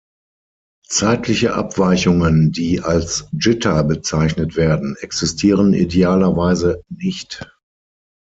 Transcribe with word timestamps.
Zeitliche 0.89 1.53
Abweichungen, 1.53 2.51
die 2.51 2.81
als 2.81 3.27
Jitter 3.33 3.83
bezeichnet 3.83 4.55
werden, 4.55 4.95
existieren 4.99 5.75
idealerweise 5.75 6.81
nicht. 6.89 7.47